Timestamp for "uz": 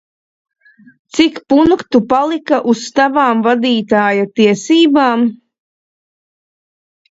2.73-2.81